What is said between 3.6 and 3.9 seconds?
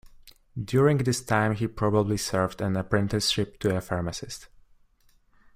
a